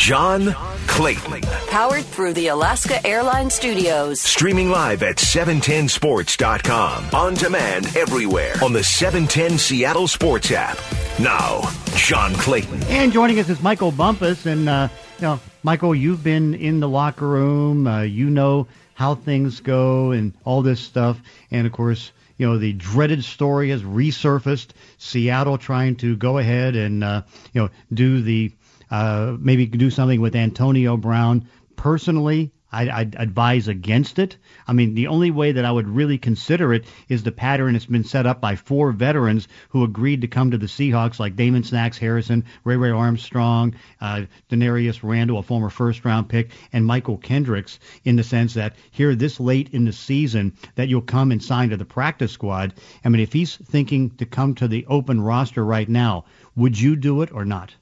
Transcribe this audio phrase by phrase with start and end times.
[0.00, 0.54] John
[0.86, 1.42] Clayton.
[1.68, 4.18] Powered through the Alaska Airlines Studios.
[4.18, 7.10] Streaming live at 710sports.com.
[7.12, 10.78] On demand everywhere on the 710 Seattle Sports app.
[11.20, 12.82] Now, John Clayton.
[12.84, 14.46] And joining us is Michael Bumpus.
[14.46, 17.86] And, uh, you know, Michael, you've been in the locker room.
[17.86, 21.20] Uh, you know how things go and all this stuff.
[21.50, 24.68] And, of course, you know, the dreaded story has resurfaced.
[24.96, 27.20] Seattle trying to go ahead and, uh,
[27.52, 28.50] you know, do the
[28.90, 31.48] uh, maybe do something with Antonio Brown.
[31.76, 34.36] Personally, I, I'd advise against it.
[34.66, 37.86] I mean, the only way that I would really consider it is the pattern that's
[37.86, 41.64] been set up by four veterans who agreed to come to the Seahawks, like Damon
[41.64, 47.80] Snacks Harrison, Ray Ray Armstrong, uh, Damarious Randall, a former first-round pick, and Mychal Kendricks,
[48.04, 51.70] in the sense that here this late in the season that you'll come and sign
[51.70, 52.74] to the practice squad.
[53.04, 56.94] I mean, if he's thinking to come to the open roster right now, would you
[56.94, 57.74] do it or not?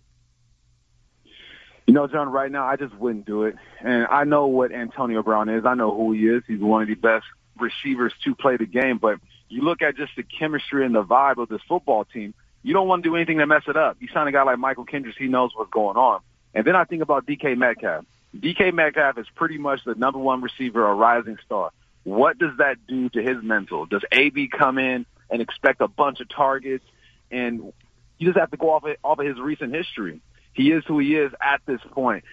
[1.89, 3.57] You know, John, right now I just wouldn't do it.
[3.81, 5.65] And I know what Antonio Brown is.
[5.65, 6.43] I know who he is.
[6.47, 7.25] He's one of the best
[7.59, 8.99] receivers to play the game.
[8.99, 12.75] But you look at just the chemistry and the vibe of this football team, you
[12.75, 13.97] don't want to do anything to mess it up.
[14.01, 16.21] You sign a guy like Mychal Kendricks, he knows what's going on.
[16.53, 18.05] And then I think about DK Metcalf.
[18.37, 21.71] DK Metcalf is pretty much the number one receiver, a rising star.
[22.05, 23.87] What does that do to his mental?
[23.87, 26.85] Does AB come in and expect a bunch of targets?
[27.31, 27.73] And
[28.19, 30.21] you just have to go off of, off of his recent history.
[30.59, 32.25] He is who he is at this point.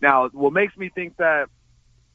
[0.00, 1.48] Now, what makes me think that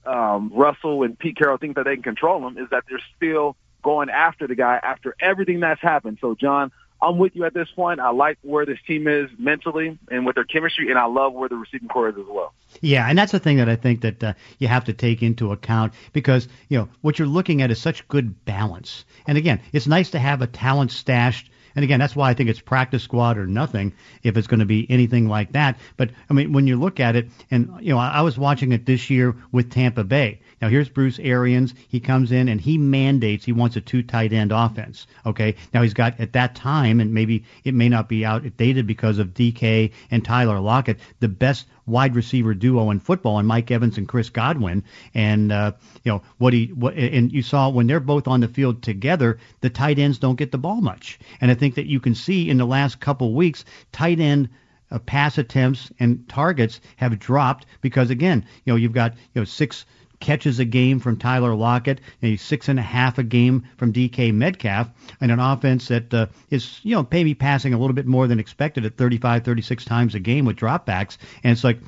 [0.06, 3.58] um, Russell and Pete Carroll think that they can control him is that they're still
[3.84, 6.20] going after the guy after everything that's happened.
[6.22, 8.00] So, John, I'm with you at this point.
[8.00, 11.50] I like where this team is mentally and with their chemistry, and I love where
[11.50, 12.54] the receiving corps is as well.
[12.80, 15.52] Yeah, and that's the thing that I think that uh, you have to take into
[15.52, 19.04] account because you know what you're looking at is such good balance.
[19.28, 22.50] And again, it's nice to have a talent stashed and again, that's why I think
[22.50, 25.78] it's practice squad or nothing if it's going to be anything like that.
[25.96, 28.72] But I mean, when you look at it, and you know, I, I was watching
[28.72, 30.40] it this year with Tampa Bay.
[30.60, 31.76] Now here's Bruce Arians.
[31.88, 35.06] He comes in and he mandates he wants a two tight end offense.
[35.24, 35.54] Okay.
[35.72, 39.36] Now he's got at that time, and maybe it may not be outdated because of
[39.36, 44.08] DK and Tyler Lockett, the best wide receiver duo in football, and Mike Evans and
[44.08, 44.84] Chris Godwin.
[45.14, 45.72] And uh,
[46.04, 49.40] you know what he what, and you saw when they're both on the field together,
[49.62, 51.18] the tight ends don't get the ball much.
[51.42, 54.50] And I think that you can see in the last couple weeks, tight end
[54.92, 59.46] uh, pass attempts and targets have dropped because again, you know, you've got you know
[59.46, 59.86] six
[60.20, 64.34] catches a game from Tyler Lockett, a six and a half a game from DK
[64.34, 64.90] Metcalf,
[65.22, 68.40] and an offense that uh, is, you know, maybe passing a little bit more than
[68.40, 71.18] expected at 35, 36 times a game with dropbacks.
[71.44, 71.80] And it's like,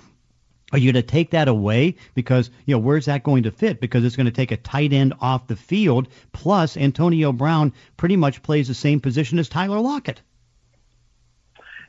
[0.72, 1.96] are you going to take that away?
[2.14, 3.80] Because, you know, where's that going to fit?
[3.80, 6.08] Because it's going to take a tight end off the field.
[6.32, 10.22] Plus, Antonio Brown pretty much plays the same position as Tyler Lockett.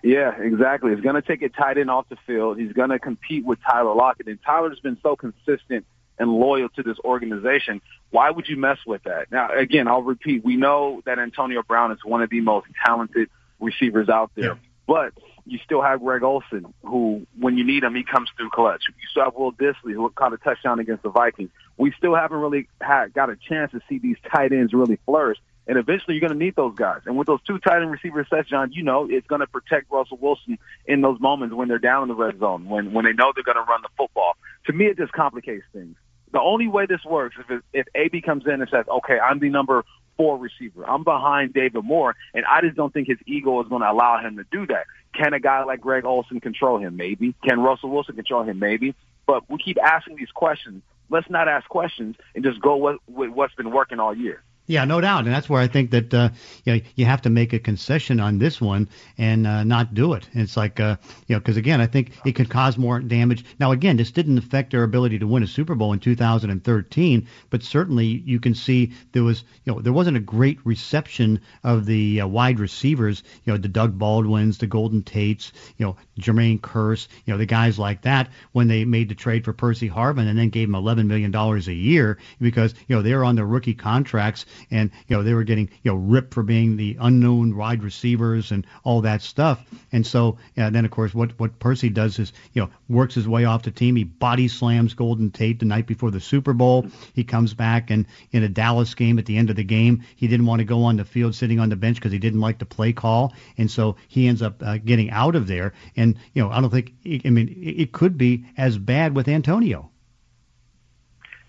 [0.02, 0.94] Yeah, exactly.
[0.94, 2.58] He's going to take a tight end off the field.
[2.58, 4.28] He's going to compete with Tyler Lockett.
[4.28, 5.84] And Tyler's been so consistent
[6.20, 7.80] and loyal to this organization.
[8.10, 9.32] Why would you mess with that?
[9.32, 10.44] Now, again, I'll repeat.
[10.44, 14.54] We know that Antonio Brown is one of the most talented receivers out there, yeah.
[14.86, 15.12] but
[15.46, 18.84] you still have Greg Olsen, who, when you need him, he comes through clutch.
[18.88, 21.50] You still have Will Dissly, who caught a touchdown against the Vikings.
[21.76, 25.38] We still haven't really had, got a chance to see these tight ends really flourish.
[25.66, 27.00] And eventually you're going to need those guys.
[27.06, 29.90] And with those two tight end receiver sets, John, you know, it's going to protect
[29.90, 33.12] Russell Wilson in those moments when they're down in the red zone, when, when they
[33.12, 34.36] know they're going to run the football.
[34.66, 35.96] To me, it just complicates things.
[36.32, 39.40] The only way this works is if, if AB comes in and says, okay, I'm
[39.40, 39.84] the number
[40.16, 40.88] four receiver.
[40.88, 44.18] I'm behind David Moore, and I just don't think his ego is going to allow
[44.20, 44.84] him to do that.
[45.14, 46.96] Can a guy like Greg Olsen control him?
[46.96, 47.34] Maybe.
[47.42, 48.58] Can Russell Wilson control him?
[48.58, 48.94] Maybe.
[49.26, 50.82] But we keep asking these questions.
[51.08, 54.42] Let's not ask questions and just go with, with what's been working all year.
[54.70, 56.28] Yeah, no doubt, and that's where I think that uh,
[56.64, 58.88] you know you have to make a concession on this one
[59.18, 60.28] and uh, not do it.
[60.32, 60.94] And it's like uh,
[61.26, 63.44] you know because again I think it could cause more damage.
[63.58, 67.64] Now again, this didn't affect their ability to win a Super Bowl in 2013, but
[67.64, 72.20] certainly you can see there was you know there wasn't a great reception of the
[72.20, 73.24] uh, wide receivers.
[73.46, 77.44] You know the Doug Baldwins, the Golden Tates, you know Jermaine Kearse, you know the
[77.44, 80.76] guys like that when they made the trade for Percy Harvin and then gave him
[80.76, 85.16] 11 million dollars a year because you know they're on their rookie contracts and you
[85.16, 89.00] know they were getting you know ripped for being the unknown wide receivers and all
[89.02, 89.64] that stuff.
[89.92, 93.28] And so yeah, then of course what what Percy does is you know works his
[93.28, 93.96] way off the team.
[93.96, 96.86] He body slams Golden Tate the night before the Super Bowl.
[97.14, 100.28] He comes back and in a Dallas game at the end of the game, he
[100.28, 102.58] didn't want to go on the field sitting on the bench because he didn't like
[102.58, 105.72] the play call, and so he ends up uh, getting out of there.
[105.96, 106.92] And you know I don't think
[107.24, 109.89] I mean it could be as bad with Antonio.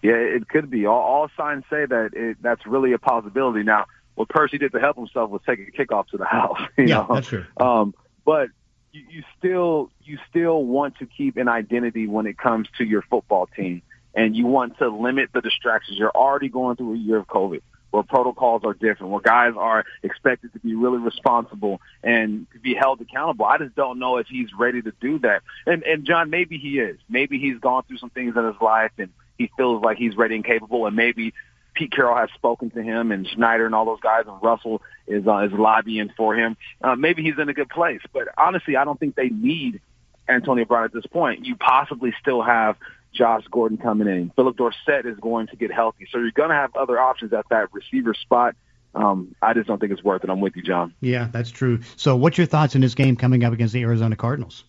[0.01, 0.85] Yeah, it could be.
[0.85, 3.63] All, all signs say that it, that's really a possibility.
[3.63, 6.59] Now, what Percy did to help himself was take a kickoff to the house.
[6.77, 7.15] You yeah, know?
[7.15, 7.45] that's true.
[7.57, 7.93] Um,
[8.25, 8.49] but
[8.91, 13.03] you, you still you still want to keep an identity when it comes to your
[13.03, 13.81] football team,
[14.13, 15.97] and you want to limit the distractions.
[15.97, 17.61] You're already going through a year of COVID
[17.91, 22.73] where protocols are different, where guys are expected to be really responsible and to be
[22.73, 23.45] held accountable.
[23.45, 25.43] I just don't know if he's ready to do that.
[25.65, 26.97] And and John, maybe he is.
[27.09, 29.09] Maybe he's gone through some things in his life and
[29.41, 31.33] he feels like he's ready and capable and maybe
[31.73, 35.25] Pete Carroll has spoken to him and Schneider and all those guys and Russell is
[35.27, 36.57] uh, is lobbying for him.
[36.81, 39.81] Uh, maybe he's in a good place, but honestly, I don't think they need
[40.27, 41.45] Antonio Brown at this point.
[41.45, 42.77] You possibly still have
[43.13, 44.31] Josh Gordon coming in.
[44.35, 47.45] Philip Dorsett is going to get healthy, so you're going to have other options at
[47.49, 48.55] that receiver spot.
[48.93, 50.29] Um, I just don't think it's worth it.
[50.29, 50.93] I'm with you, John.
[50.99, 51.79] Yeah, that's true.
[51.95, 54.65] So, what's your thoughts in this game coming up against the Arizona Cardinals?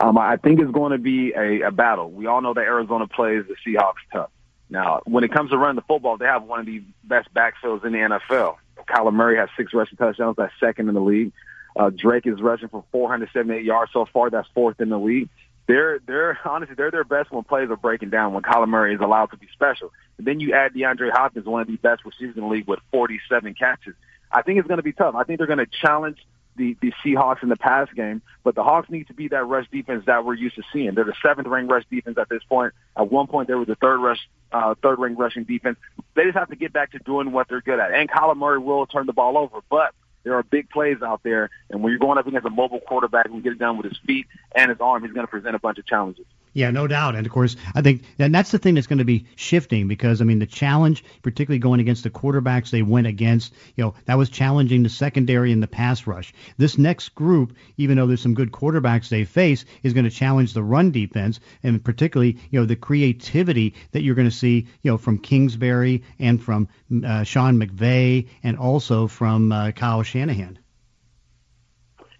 [0.00, 2.10] Um, I think it's going to be a, a battle.
[2.10, 4.30] We all know that Arizona plays the Seahawks tough.
[4.70, 7.84] Now, when it comes to running the football, they have one of the best backfields
[7.84, 8.56] in the NFL.
[8.88, 10.36] Kyler Murray has six rushing touchdowns.
[10.36, 11.32] That's second in the league.
[11.76, 14.30] Uh, Drake is rushing for 478 yards so far.
[14.30, 15.28] That's fourth in the league.
[15.66, 19.00] They're, they're honestly, they're their best when plays are breaking down, when Kyler Murray is
[19.00, 19.92] allowed to be special.
[20.18, 22.80] And then you add DeAndre Hopkins, one of the best receivers in the league with
[22.90, 23.94] 47 catches.
[24.32, 25.14] I think it's going to be tough.
[25.14, 26.18] I think they're going to challenge
[26.60, 29.66] the, the Seahawks in the pass game, but the Hawks need to be that rush
[29.72, 30.94] defense that we're used to seeing.
[30.94, 32.74] They're the seventh ranked rush defense at this point.
[32.96, 35.78] At one point, they were the third rush, uh, third ranked rushing defense.
[36.14, 37.92] They just have to get back to doing what they're good at.
[37.92, 41.48] And Kyler Murray will turn the ball over, but there are big plays out there,
[41.70, 43.98] and when you're going up against a mobile quarterback can get it done with his
[44.06, 46.26] feet and his arm, he's going to present a bunch of challenges.
[46.52, 47.14] Yeah, no doubt.
[47.14, 50.20] And of course, I think and that's the thing that's going to be shifting because
[50.20, 54.18] I mean the challenge, particularly going against the quarterbacks they went against, you know, that
[54.18, 56.32] was challenging the secondary and the pass rush.
[56.56, 60.52] This next group, even though there's some good quarterbacks they face, is going to challenge
[60.52, 64.90] the run defense and particularly, you know, the creativity that you're going to see, you
[64.90, 66.68] know, from Kingsbury and from
[67.04, 70.58] uh, Sean McVay and also from uh, Kyle Shanahan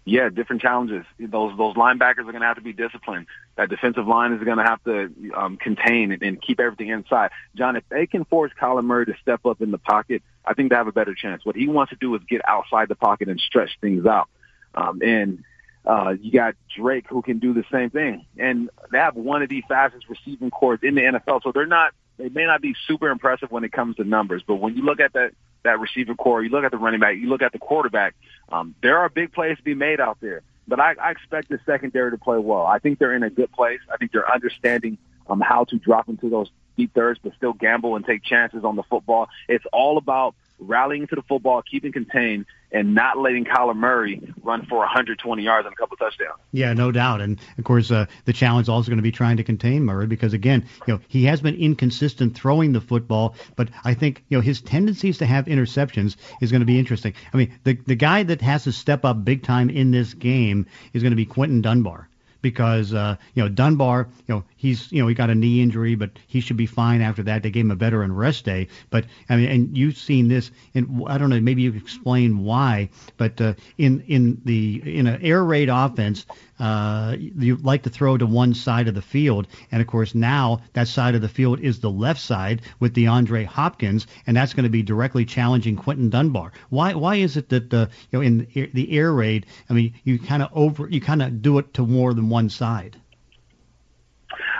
[0.03, 1.05] yeah, different challenges.
[1.19, 3.27] Those those linebackers are going to have to be disciplined.
[3.55, 7.29] That defensive line is going to have to um, contain and, and keep everything inside.
[7.55, 10.71] John, if they can force Kyler Murray to step up in the pocket, I think
[10.71, 11.45] they have a better chance.
[11.45, 14.27] What he wants to do is get outside the pocket and stretch things out.
[14.73, 15.43] Um, and
[15.85, 18.25] uh, you got Drake who can do the same thing.
[18.37, 21.93] And they have one of the fastest receiving corps in the NFL, so they're not
[22.21, 24.99] they may not be super impressive when it comes to numbers, but when you look
[24.99, 25.31] at that
[25.63, 28.15] that receiver corps, you look at the running back, you look at the quarterback,
[28.51, 30.41] um, there are big plays to be made out there.
[30.67, 32.65] But I, I expect the secondary to play well.
[32.65, 33.79] I think they're in a good place.
[33.91, 34.97] I think they're understanding
[35.29, 38.75] um, how to drop into those deep thirds, but still gamble and take chances on
[38.75, 39.29] the football.
[39.47, 44.65] It's all about rallying to the football, keeping contained, and not letting Kyler Murray run
[44.65, 46.39] for 120 yards and a couple touchdowns.
[46.51, 47.19] Yeah, no doubt.
[47.19, 50.07] And of course, uh, the challenge is also going to be trying to contain Murray
[50.07, 54.37] because again, you know, he has been inconsistent throwing the football, but I think you
[54.37, 57.13] know his tendencies to have interceptions is going to be interesting.
[57.33, 60.67] I mean, the the guy that has to step up big time in this game
[60.93, 62.07] is going to be Quinton Dunbar
[62.41, 65.95] because uh, you know Dunbar, you know he's you know he got a knee injury,
[65.95, 67.41] but he should be fine after that.
[67.41, 68.67] They gave him a veteran rest day.
[68.91, 72.43] But I mean, and you've seen this, and I don't know, maybe you can explain
[72.43, 72.89] why.
[73.17, 76.27] But uh, in in the in an air raid offense,
[76.59, 80.61] uh, you like to throw to one side of the field, and of course now
[80.73, 84.65] that side of the field is the left side with DeAndre Hopkins, and that's going
[84.65, 86.51] to be directly challenging Quinton Dunbar.
[86.69, 90.19] Why why is it that uh, you know in the air raid, I mean, you
[90.19, 93.00] kind of over you kind of do it to more than one side?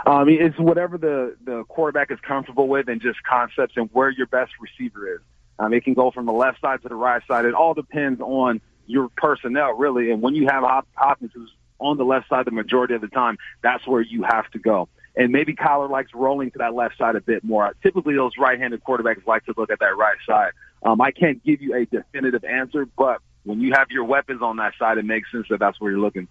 [0.07, 4.27] Mean, it's whatever the the quarterback is comfortable with, and just concepts and where your
[4.27, 5.21] best receiver is.
[5.59, 7.45] Um, it can go from the left side to the right side.
[7.45, 10.11] It all depends on your personnel, really.
[10.11, 10.63] And when you have
[10.95, 14.49] Hopkins who's on the left side the majority of the time, that's where you have
[14.51, 14.89] to go.
[15.15, 17.75] And maybe Kyler likes rolling to that left side a bit more.
[17.83, 20.51] Typically, those right-handed quarterbacks like to look at that right side.
[20.83, 24.57] Um, I can't give you a definitive answer, but when you have your weapons on
[24.57, 26.27] that side, it makes sense that that's where you're looking.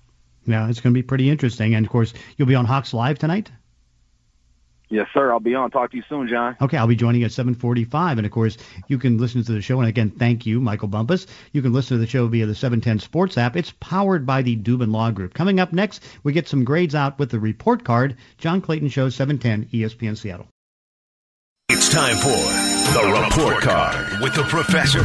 [0.47, 1.75] Yeah, it's going to be pretty interesting.
[1.75, 3.51] And of course, you'll be on Hawks Live tonight.
[4.91, 5.31] Yes, sir.
[5.31, 5.71] I'll be on.
[5.71, 6.57] Talk to you soon, John.
[6.61, 9.79] Okay, I'll be joining at 7:45, and of course, you can listen to the show.
[9.79, 11.29] And again, thank you, Michael Bumpus.
[11.53, 13.57] You can listen to the show via the 710 Sports app.
[13.57, 15.33] It's powered by the Dubin Law Group.
[15.33, 18.17] Coming up next, we get some grades out with the report card.
[18.39, 20.49] John Clayton Show 710 ESPN Seattle.
[21.69, 25.01] It's time for the report card with the professor.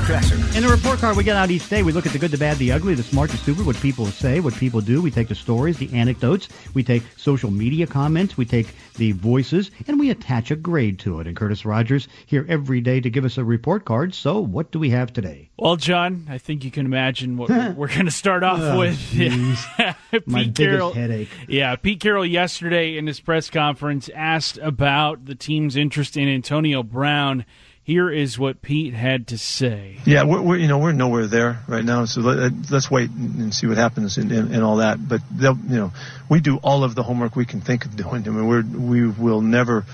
[0.58, 2.38] In the report card we get out each day, we look at the good, the
[2.38, 5.02] bad, the ugly, the smart, the stupid, what people say, what people do.
[5.02, 6.50] We take the stories, the anecdotes.
[6.74, 8.38] We take social media comments.
[8.38, 11.28] We take the voices, and we attach a grade to it.
[11.28, 14.16] And Curtis Rogers here every day to give us a report card.
[14.16, 15.50] So what do we have today?
[15.58, 19.00] Well, John, I think you can imagine what we're going to start off oh, with.
[19.12, 21.30] Pete My Carroll, headache.
[21.48, 26.84] Yeah, Pete Carroll yesterday in his press conference asked about the team's interest in Antonio
[26.84, 27.46] Brown.
[27.84, 30.00] Here is what Pete had to say.
[30.06, 33.12] Yeah, we're, we're you know we're nowhere there right now, so let, uh, us wait
[33.12, 35.08] and see what happens and, and, and all that.
[35.08, 35.94] But you know,
[36.28, 38.28] we do all of the homework we can think of doing.
[38.28, 39.86] I mean, we're we will never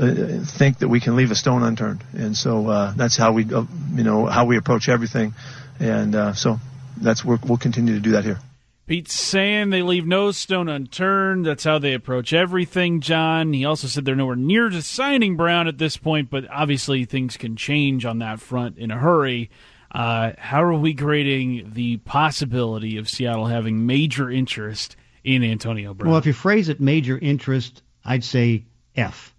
[0.00, 3.44] uh, think that we can leave a stone unturned, and so uh, that's how we
[3.52, 5.34] uh, you know how we approach everything,
[5.80, 6.58] and uh, so
[6.96, 8.38] that's we'll continue to do that here.
[8.86, 11.46] Pete's saying they leave no stone unturned.
[11.46, 13.52] That's how they approach everything, John.
[13.52, 17.36] He also said they're nowhere near to signing Brown at this point, but obviously things
[17.36, 19.50] can change on that front in a hurry.
[19.90, 26.10] Uh, how are we grading the possibility of Seattle having major interest in Antonio Brown?
[26.10, 28.64] Well, if you phrase it major interest, I'd say
[28.96, 29.32] F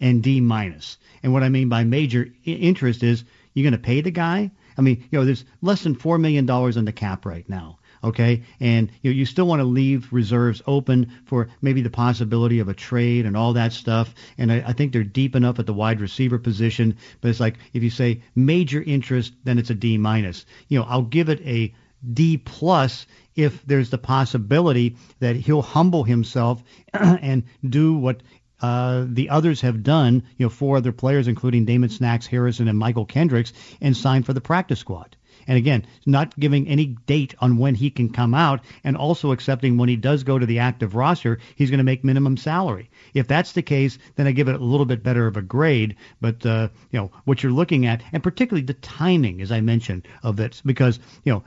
[0.00, 0.98] and D minus.
[1.22, 4.50] And what I mean by major interest is you're going to pay the guy.
[4.78, 7.78] I mean, you know, there's less than four million dollars in the cap right now
[8.02, 8.42] okay?
[8.60, 12.68] And you, know, you still want to leave reserves open for maybe the possibility of
[12.68, 14.14] a trade and all that stuff.
[14.38, 16.96] And I, I think they're deep enough at the wide receiver position.
[17.20, 20.46] But it's like if you say major interest, then it's a D minus.
[20.68, 21.74] You know, I'll give it a
[22.12, 28.22] D plus if there's the possibility that he'll humble himself and do what
[28.62, 32.80] uh, the others have done, you know, four other players, including Damon Snacks, Harrison, and
[32.80, 35.16] Mychal Kendricks, and signed for the practice squad.
[35.46, 39.76] And again, not giving any date on when he can come out and also accepting
[39.76, 42.90] when he does go to the active roster, he's going to make minimum salary.
[43.14, 45.96] If that's the case, then I give it a little bit better of a grade.
[46.20, 50.06] But, uh, you know, what you're looking at, and particularly the timing, as I mentioned,
[50.22, 51.42] of this, because, you know,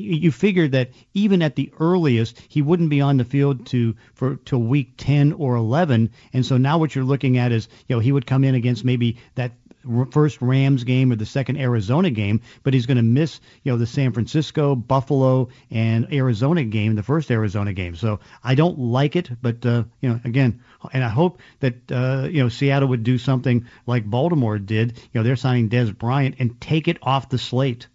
[0.00, 4.36] you figured that even at the earliest he wouldn't be on the field to for
[4.36, 8.00] till week 10 or 11 and so now what you're looking at is you know
[8.00, 9.52] he would come in against maybe that
[10.10, 13.78] first Rams game or the second Arizona game, but he's going to miss, you know,
[13.78, 17.96] the San Francisco, Buffalo, and Arizona game, the first Arizona game.
[17.96, 20.60] So I don't like it, but uh, you know, again,
[20.92, 24.98] and I hope that uh, you know Seattle would do something like Baltimore did.
[24.98, 27.86] You know, they're signing Dez Bryant and take it off the slate.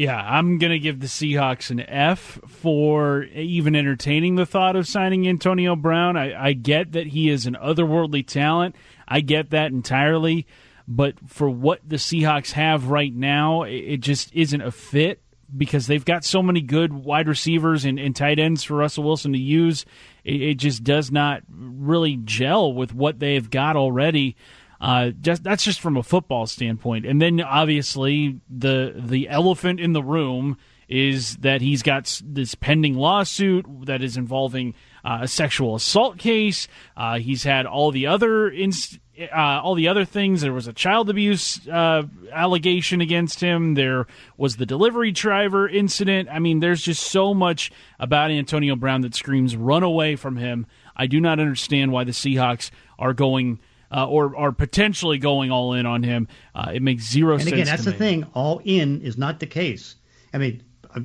[0.00, 4.86] Yeah, I'm going to give the Seahawks an F for even entertaining the thought of
[4.88, 6.16] signing Antonio Brown.
[6.16, 8.76] I, I get that he is an otherworldly talent.
[9.06, 10.46] I get that entirely
[10.90, 15.20] but for what the Seahawks have right now, it just isn't a fit
[15.56, 19.32] because they've got so many good wide receivers and, and tight ends for Russell Wilson
[19.32, 19.86] to use.
[20.24, 24.34] It, it, just does not really gel with what they've got already.
[24.80, 29.92] Uh, just that's just from a football standpoint, and then obviously the the elephant in
[29.92, 30.56] the room
[30.88, 36.66] is that he's got this pending lawsuit that is involving uh, a sexual assault case.
[36.96, 40.40] Uh, he's had all the other inst- uh, all the other things.
[40.40, 43.74] There was a child abuse uh, allegation against him.
[43.74, 44.06] There
[44.36, 46.28] was the delivery driver incident.
[46.30, 50.66] I mean, there's just so much about Antonio Brown that screams run away from him.
[50.96, 53.60] I do not understand why the Seahawks are going.
[53.92, 56.28] Uh, or are potentially going all in on him.
[56.54, 57.52] Uh, it makes zero and sense.
[57.52, 57.96] And again, that's the me.
[57.96, 58.26] thing.
[58.34, 59.96] All in is not the case.
[60.32, 60.62] I mean,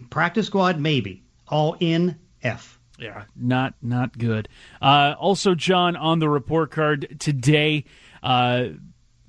[0.09, 1.23] practice squad maybe.
[1.47, 2.79] All in F.
[2.97, 4.47] Yeah, not not good.
[4.81, 7.83] Uh, also, John on the report card today,
[8.23, 8.67] uh,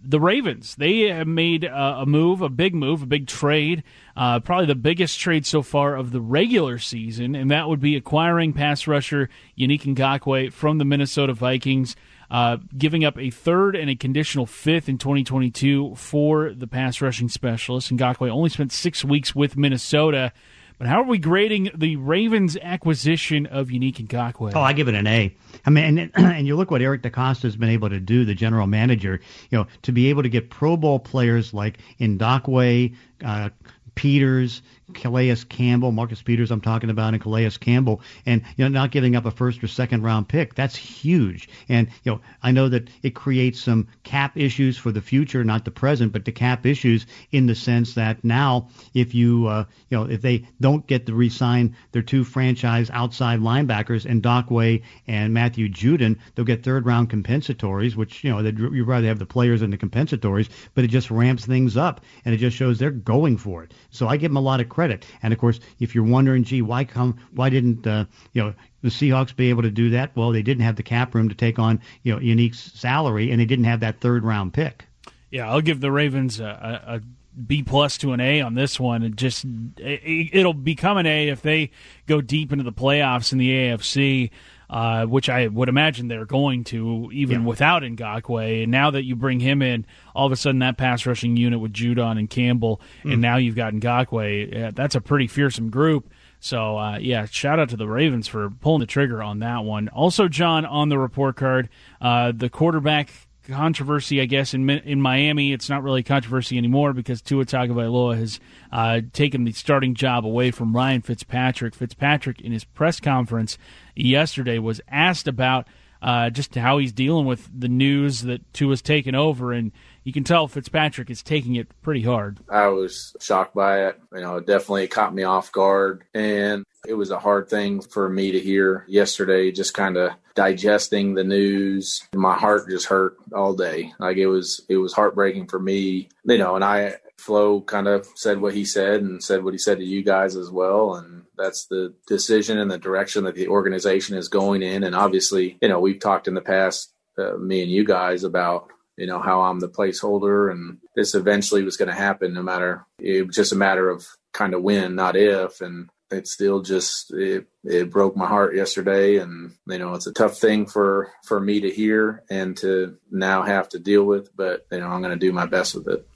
[0.00, 3.82] the Ravens they have made a, a, move, a big move, a big trade,
[4.16, 7.96] uh, probably the biggest trade so far of the regular season, and that would be
[7.96, 11.96] acquiring pass rusher Yannick Ngakoue from the Minnesota Vikings.
[12.30, 17.28] Uh, giving up a third and a conditional fifth in 2022 for the pass rushing
[17.28, 17.90] specialist.
[17.94, 20.32] Ngakoue only spent six weeks with Minnesota.
[20.78, 24.52] But how are we grading the Ravens' acquisition of Yannick Ngakoue?
[24.54, 25.34] Oh, I give it an A.
[25.64, 28.34] I mean, and, and you look what Eric DeCosta has been able to do, the
[28.34, 33.48] general manager, you know, to be able to get Pro Bowl players like Ngakoue, uh,
[33.94, 34.60] Peters,
[34.94, 39.16] Calais Campbell, Marcus Peters, I'm talking about, and Calais Campbell, and you know, not giving
[39.16, 40.54] up a first or second round pick.
[40.54, 41.48] That's huge.
[41.68, 45.64] And you know, I know that it creates some cap issues for the future, not
[45.64, 49.98] the present, but the cap issues in the sense that now, if you uh, you
[49.98, 55.34] know, if they don't get to re-sign their two franchise outside linebackers, and Ngakoue and
[55.34, 59.62] Matthew Judon, they'll get third round compensatories, which you know, you'd rather have the players
[59.62, 63.36] and the compensatories, but it just ramps things up, and it just shows they're going
[63.36, 63.74] for it.
[63.90, 65.06] So I give them a lot of credit.
[65.22, 68.04] And of course, if you're wondering, gee, why come, why didn't uh,
[68.34, 70.14] you know the Seahawks be able to do that?
[70.14, 73.40] Well, they didn't have the cap room to take on you know Yannick's salary, and
[73.40, 74.84] they didn't have that third round pick.
[75.30, 77.00] Yeah, I'll give the Ravens a, a, a
[77.40, 79.02] B plus to an A on this one.
[79.02, 79.46] It just
[79.78, 81.70] it, will become an A if they
[82.06, 84.30] go deep into the playoffs in the AFC
[84.68, 87.46] uh, which I would imagine they're going to even yeah.
[87.46, 88.62] without Ngakoue.
[88.62, 91.60] And now that you bring him in, all of a sudden that pass rushing unit
[91.60, 93.12] with Judon and Campbell, mm.
[93.12, 96.10] and now you've got Ngakoue, yeah, that's a pretty fearsome group.
[96.40, 99.88] So uh, yeah, shout out to the Ravens for pulling the trigger on that one.
[99.88, 101.68] Also, John on the report card,
[102.00, 103.10] uh, the quarterback
[103.46, 105.52] controversy, I guess, in in Miami.
[105.52, 108.40] It's not really controversy anymore because Tua Tagovailoa has
[108.72, 111.74] uh, taken the starting job away from Ryan Fitzpatrick.
[111.74, 113.58] Fitzpatrick, in his press conference
[113.94, 115.66] yesterday, was asked about
[116.02, 119.72] uh, just how he's dealing with the news that Tua's taken over, and
[120.04, 122.38] you can tell Fitzpatrick is taking it pretty hard.
[122.48, 124.00] I was shocked by it.
[124.12, 128.08] You know, it definitely caught me off guard, and it was a hard thing for
[128.08, 129.50] me to hear yesterday.
[129.52, 133.92] Just kind of digesting the news, my heart just hurt all day.
[133.98, 136.08] Like it was, it was heartbreaking for me.
[136.24, 139.58] You know, and I Flo kind of said what he said and said what he
[139.58, 140.94] said to you guys as well.
[140.94, 144.84] And that's the decision and the direction that the organization is going in.
[144.84, 148.70] And obviously, you know, we've talked in the past, uh, me and you guys, about
[148.96, 152.32] you know how I'm the placeholder, and this eventually was going to happen.
[152.32, 155.60] No matter it was just a matter of kind of when, not if.
[155.60, 160.12] And it still just it, it broke my heart yesterday and you know it's a
[160.12, 164.66] tough thing for for me to hear and to now have to deal with but
[164.70, 166.06] you know i'm going to do my best with it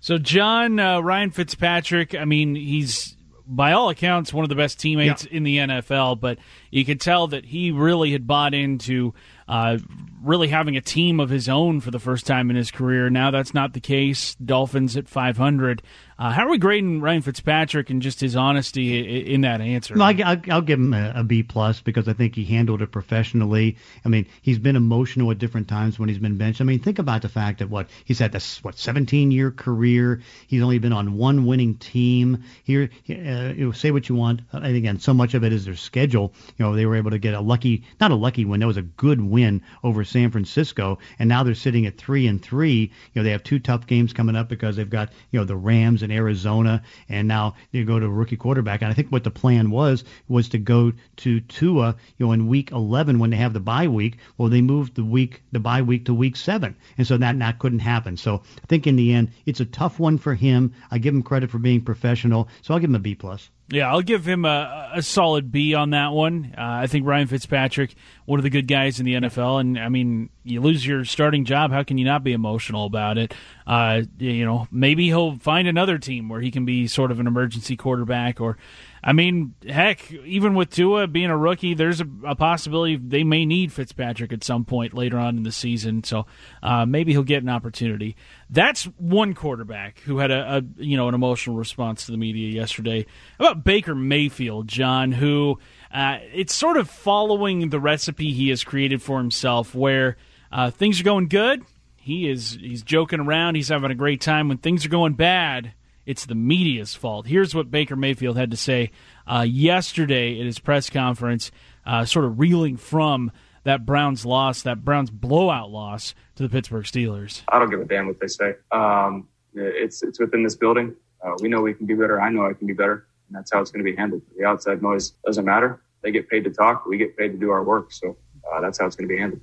[0.00, 3.16] so john uh, ryan fitzpatrick i mean he's
[3.50, 5.36] by all accounts, one of the best teammates yeah.
[5.36, 6.20] in the NFL.
[6.20, 6.38] But
[6.70, 9.12] you could tell that he really had bought into
[9.48, 9.78] uh,
[10.22, 13.10] really having a team of his own for the first time in his career.
[13.10, 14.36] Now that's not the case.
[14.36, 15.82] Dolphins at 500.
[16.20, 19.94] Uh, how are we grading Ryan Fitzpatrick and just his honesty in that answer?
[19.96, 22.92] No, I, will give him a, a B plus because I think he handled it
[22.92, 23.78] professionally.
[24.04, 26.60] I mean, he's been emotional at different times when he's been benched.
[26.60, 30.20] I mean, think about the fact that what he's had this what 17 year career.
[30.46, 32.44] He's only been on one winning team.
[32.64, 36.34] Here, uh, say what you want, and again, so much of it is their schedule.
[36.58, 38.60] You know, they were able to get a lucky, not a lucky win.
[38.60, 42.42] That was a good win over San Francisco, and now they're sitting at three and
[42.42, 42.92] three.
[43.14, 45.56] You know, they have two tough games coming up because they've got you know the
[45.56, 48.82] Rams and in Arizona, and now you go to a rookie quarterback.
[48.82, 52.48] And I think what the plan was was to go to Tua, you know, in
[52.48, 54.18] week 11 when they have the bye week.
[54.36, 57.58] Well, they moved the week, the bye week to week seven, and so that that
[57.58, 58.16] couldn't happen.
[58.16, 60.74] So I think in the end, it's a tough one for him.
[60.90, 63.50] I give him credit for being professional, so I'll give him a B plus.
[63.72, 66.54] Yeah, I'll give him a, a solid B on that one.
[66.58, 67.94] Uh, I think Ryan Fitzpatrick,
[68.30, 71.44] one of the good guys in the NFL, and I mean, you lose your starting
[71.44, 73.34] job, how can you not be emotional about it?
[73.66, 77.26] Uh, you know, maybe he'll find another team where he can be sort of an
[77.26, 78.56] emergency quarterback, or
[79.02, 83.46] I mean, heck, even with Tua being a rookie, there's a, a, possibility they may
[83.46, 86.04] need Fitzpatrick at some point later on in the season.
[86.04, 86.26] So
[86.62, 88.14] uh, maybe he'll get an opportunity.
[88.48, 92.48] That's one quarterback who had a, a, you know an emotional response to the media
[92.52, 93.06] yesterday.
[93.40, 95.58] How about Baker Mayfield, John, who
[95.92, 100.16] uh, it's sort of following the recipe he has created for himself, where
[100.52, 101.62] uh, things are going good.
[101.96, 103.56] He is he's joking around.
[103.56, 104.48] He's having a great time.
[104.48, 105.74] When things are going bad
[106.10, 107.26] it's the media's fault.
[107.26, 108.90] Here's what Baker Mayfield had to say
[109.26, 111.52] uh, yesterday at his press conference,
[111.86, 113.30] uh, sort of reeling from
[113.62, 117.42] that Browns loss, that Browns blowout loss to the Pittsburgh Steelers.
[117.48, 118.54] I don't give a damn what they say.
[118.72, 120.96] Um, it's it's within this building.
[121.22, 122.20] Uh, we know we can be better.
[122.20, 124.22] I know I can be better, and that's how it's going to be handled.
[124.36, 125.82] The outside noise doesn't matter.
[126.02, 126.84] They get paid to talk.
[126.84, 127.92] We get paid to do our work.
[127.92, 128.16] So
[128.52, 129.40] uh, that's how it's going to be handled.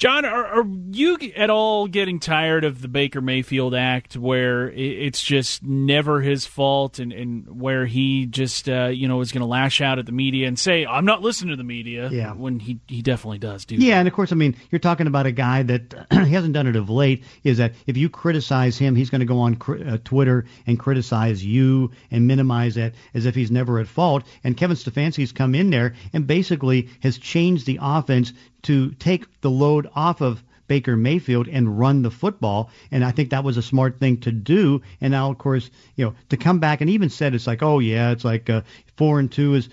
[0.00, 5.22] John, are, are, you at all getting tired of the Baker Mayfield act where it's
[5.22, 9.46] just never his fault and, and where he just, uh, you know, is going to
[9.46, 12.32] lash out at the media and say, I'm not listening to the media yeah.
[12.32, 15.26] when he, he definitely does, do Yeah, and of course, I mean, you're talking about
[15.26, 18.96] a guy that he hasn't done it of late, is that if you criticize him,
[18.96, 23.34] he's going to go on uh, Twitter and criticize you and minimize it as if
[23.34, 24.24] he's never at fault.
[24.44, 28.32] And Kevin Stefanski's come in there and basically has changed the offense
[28.62, 32.70] to take the load off of Baker Mayfield and run the football.
[32.92, 34.82] And I think that was a smart thing to do.
[35.00, 37.80] And now, of course, you know, to come back and even said it's like, oh
[37.80, 38.62] yeah, it's like uh,
[38.96, 39.68] four and two is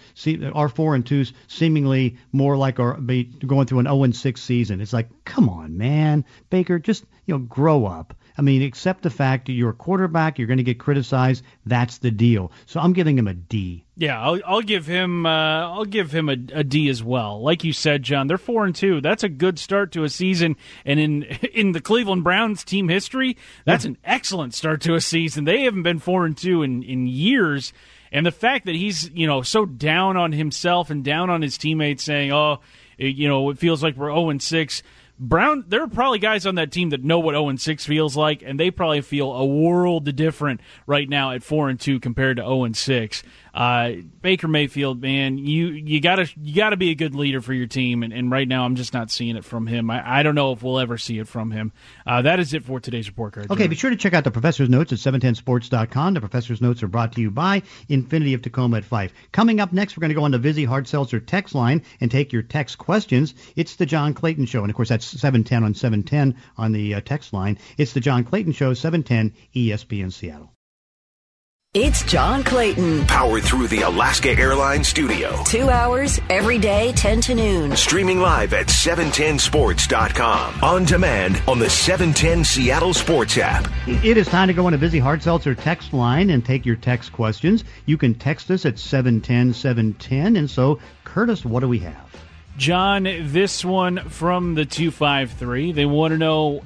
[0.54, 4.42] our four and two is seemingly more like our going through an 0 and six
[4.42, 4.82] season.
[4.82, 8.16] It's like, come on, man, Baker, just you know, grow up.
[8.38, 11.44] I mean, accept the fact that you're a quarterback, you're going to get criticized.
[11.66, 12.52] That's the deal.
[12.68, 13.84] So I'm giving him a D.
[13.96, 15.30] Yeah, I'll, I'll give him uh,
[15.72, 17.42] I'll give him a, a D as well.
[17.42, 19.02] Like you said, John, they're four and two.
[19.02, 21.24] That's a good start to a season, and in
[21.54, 25.46] in the Cleveland Browns team history, that's an excellent start to a season.
[25.46, 27.74] They haven't been four and two in in years.
[28.10, 31.58] And the fact that he's, you know, so down on himself and down on his
[31.58, 32.60] teammates saying, "Oh,
[32.98, 34.84] you know, it feels like we're 0 and 6."
[35.20, 38.16] Brown, there are probably guys on that team that know what 0 and 6 feels
[38.16, 42.38] like, and they probably feel a world different right now at 4 and 2 compared
[42.38, 43.24] to 0 and 6.
[43.58, 47.66] Uh, Baker Mayfield, man, you you gotta you gotta be a good leader for your
[47.66, 49.90] team, and, and right now I'm just not seeing it from him.
[49.90, 51.74] I, I don't know if we'll ever see it from him.
[52.06, 53.50] Uh, that is it for today's report card.
[53.50, 56.14] Okay, be sure to check out the professor's notes at 710sports.com.
[56.14, 59.12] The professor's notes are brought to you by Infiniti of Tacoma at Fife.
[59.32, 62.12] Coming up next, we're going to go on the Vizzy Hard Seltzer text line and
[62.12, 63.34] take your text questions.
[63.56, 67.02] It's the John Clayton Show, and of course that's 710 on 710 on the uh,
[67.02, 67.58] text line.
[67.80, 70.54] It's the John Clayton Show, 710 ESPN Seattle.
[71.74, 73.06] It's John Clayton.
[73.08, 75.44] Powered through the Alaska Airlines studio.
[75.44, 77.76] Two hours every day, 10 to noon.
[77.76, 80.64] Streaming live at 710sports.com.
[80.64, 83.70] On demand on the 710 Seattle Sports app.
[83.86, 86.78] It is time to go on a Vizzy Hard Seltzer text line and take your
[86.78, 87.66] text questions.
[87.86, 90.38] You can text us at 710 710.
[90.38, 92.16] And so, Curtis, what do we have?
[92.58, 95.74] John, this one from the 253.
[95.74, 96.64] They want to know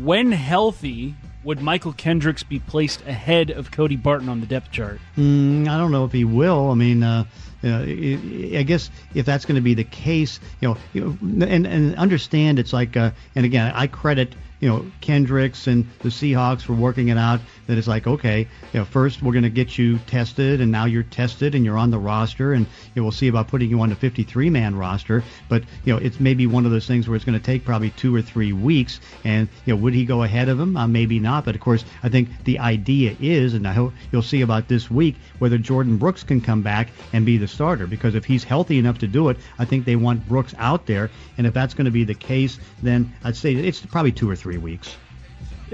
[0.00, 4.98] when healthy would Mychal Kendricks be placed ahead of Cody Barton on the depth chart?
[5.16, 6.70] Mm, I don't know if he will.
[6.70, 7.24] I mean, uh,
[7.62, 11.96] I guess if that's going to be the case, you know, you know and and
[11.96, 16.72] understand it's like, uh, and again, I credit you know Kendricks and the Seahawks for
[16.72, 17.40] working it out.
[17.66, 18.40] That it's like, okay,
[18.72, 21.78] you know, first we're going to get you tested, and now you're tested and you're
[21.78, 25.24] on the roster, and you know, we'll see about putting you on the 53-man roster.
[25.48, 27.90] But you know, it's maybe one of those things where it's going to take probably
[27.90, 29.00] two or three weeks.
[29.24, 30.76] And you know, would he go ahead of him?
[30.76, 31.44] Uh, maybe not.
[31.44, 34.90] But of course, I think the idea is, and I hope you'll see about this
[34.90, 37.86] week whether Jordan Brooks can come back and be the starter.
[37.86, 41.10] Because if he's healthy enough to do it, I think they want Brooks out there.
[41.38, 44.36] And if that's going to be the case, then I'd say it's probably two or
[44.36, 44.96] three weeks.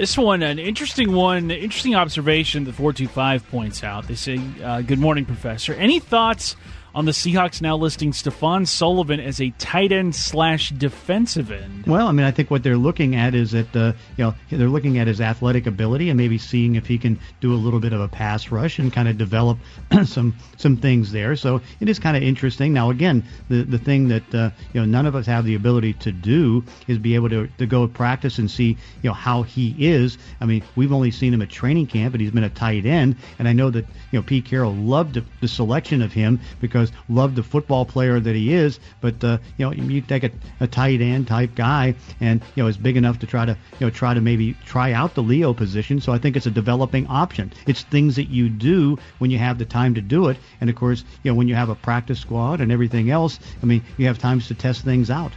[0.01, 4.09] This one, an interesting one, interesting observation that 425 points out.
[4.09, 5.75] They say, uh, Good morning, Professor.
[5.75, 6.57] Any thoughts
[6.95, 11.87] on the Seahawks now listing Stephen Sullivan as a tight end slash defensive end.
[11.87, 14.69] Well, I mean, I think what they're looking at is that uh, you know they're
[14.69, 17.93] looking at his athletic ability and maybe seeing if he can do a little bit
[17.93, 19.59] of a pass rush and kind of develop
[20.05, 21.37] some some things there.
[21.37, 22.73] So it is kind of interesting.
[22.73, 25.95] Now, again, the the thing that uh, you know none of us have the ability
[25.95, 29.75] to do is be able to to go practice and see you know how he
[29.79, 30.19] is.
[30.41, 33.17] I mean, we've only seen him at training camp, and he's been a tight end,
[33.39, 36.97] and I know that you know Pete Carroll loved the selection of him because because
[37.09, 38.81] loved the football player that he is.
[39.01, 42.69] But uh, you know, you take a, a tight end type guy, and you know,
[42.69, 45.53] is big enough to try to you know try to maybe try out the Leo
[45.55, 46.01] position.
[46.01, 47.53] So I think it's a developing option.
[47.67, 50.77] It's things that you do when you have the time to do it, and of
[50.77, 53.39] course, you know, when you have a practice squad and everything else.
[53.63, 55.33] I mean, you have times to test things out.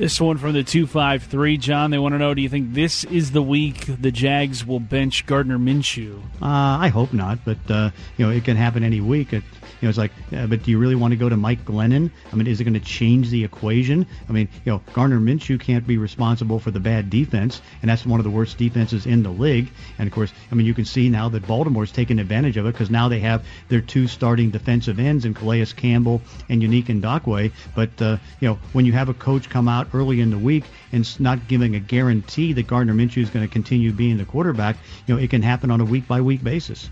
[0.00, 1.90] This one from the 253, John.
[1.90, 5.26] They want to know do you think this is the week the Jags will bench
[5.26, 6.22] Gardner Minshew?
[6.40, 9.34] Uh, I hope not, but, uh, you know, it can happen any week.
[9.34, 9.44] It,
[9.80, 12.10] you know, it's like, but do you really want to go to Mike Glennon?
[12.32, 14.06] I mean, is it going to change the equation?
[14.28, 18.04] I mean, you know, Gardner Minshew can't be responsible for the bad defense, and that's
[18.04, 19.70] one of the worst defenses in the league.
[19.98, 22.72] And, of course, I mean, you can see now that Baltimore's taken advantage of it
[22.72, 27.52] because now they have their two starting defensive ends in Calais Campbell and Yannick Ngakoue.
[27.74, 30.64] But, uh, you know, when you have a coach come out early in the week
[30.92, 34.76] and not giving a guarantee that Gardner Minshew is going to continue being the quarterback,
[35.06, 36.90] you know, it can happen on a week by week basis.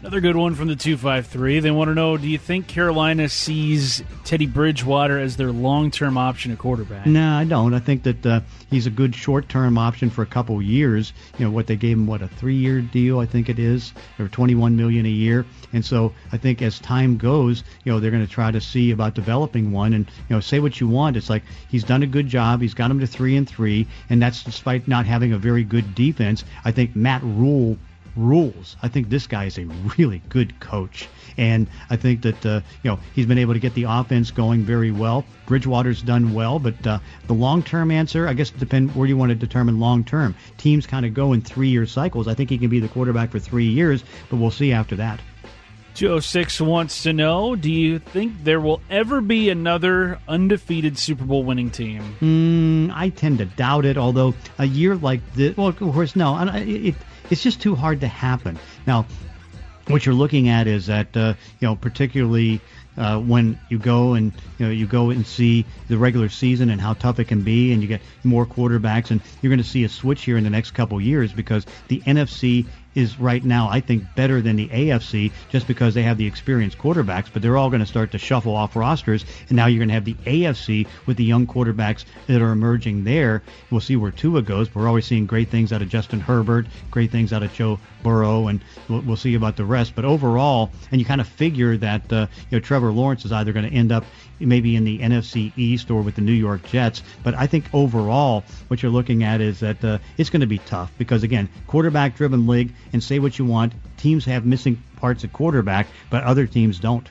[0.00, 1.60] Another good one from the 253.
[1.60, 6.18] They want to know do you think Carolina sees Teddy Bridgewater as their long term
[6.18, 7.06] option at quarterback?
[7.06, 7.72] No, I don't.
[7.72, 11.14] I think that uh, he's a good short term option for a couple years.
[11.38, 13.94] You know, what they gave him, what, a three year deal, I think it is,
[14.18, 15.46] or 21 million a year.
[15.72, 18.90] And so I think as time goes, you know, they're going to try to see
[18.90, 19.94] about developing one.
[19.94, 21.16] And, you know, say what you want.
[21.16, 22.60] It's like he's done a good job.
[22.60, 23.86] He's got him to three and three.
[24.10, 26.44] And that's despite not having a very good defense.
[26.66, 27.78] I think Matt Rhule
[28.16, 28.76] rules.
[28.82, 29.66] I think this guy is a
[29.98, 33.74] really good coach, and I think that uh, you know he's been able to get
[33.74, 35.24] the offense going very well.
[35.46, 39.36] Bridgewater's done well, but uh, the long-term answer, I guess, depend where you want to
[39.36, 40.34] determine long-term.
[40.56, 42.26] Teams kind of go in three-year cycles.
[42.26, 45.20] I think he can be the quarterback for three years, but we'll see after that.
[45.96, 51.42] 206 wants to know Do you think there will ever be another undefeated Super Bowl
[51.42, 52.16] winning team?
[52.20, 56.36] Mm, I tend to doubt it, although a year like this, well, of course, no.
[56.54, 56.94] It,
[57.30, 58.58] it's just too hard to happen.
[58.86, 59.06] Now,
[59.88, 62.60] what you're looking at is that uh, you know particularly
[62.96, 66.80] uh, when you go and you know you go and see the regular season and
[66.80, 69.84] how tough it can be, and you get more quarterbacks, and you're going to see
[69.84, 73.80] a switch here in the next couple years because the NFC is right now, I
[73.80, 77.70] think, better than the AFC just because they have the experienced quarterbacks, but they're all
[77.70, 79.24] going to start to shuffle off rosters.
[79.48, 83.04] And now you're going to have the AFC with the young quarterbacks that are emerging
[83.04, 83.42] there.
[83.70, 84.68] We'll see where Tua goes.
[84.68, 87.78] but We're always seeing great things out of Justin Herbert, great things out of Joe
[88.02, 89.94] Burrow, and we'll, we'll see about the rest.
[89.94, 93.52] But overall, and you kind of figure that uh, you know Trevor Lawrence is either
[93.52, 94.04] going to end up
[94.40, 97.02] maybe in the NFC East or with the New York Jets.
[97.22, 100.58] But I think overall, what you're looking at is that uh, it's going to be
[100.58, 105.32] tough because again, quarterback-driven league, and say what you want, teams have missing parts at
[105.32, 107.08] quarterback, but other teams don't.